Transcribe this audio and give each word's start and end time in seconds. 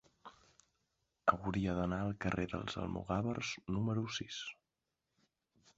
Hauria 1.33 1.75
d'anar 1.81 1.99
al 2.07 2.15
carrer 2.25 2.47
dels 2.55 2.79
Almogàvers 2.85 3.53
número 3.77 4.07
sis. 4.19 4.43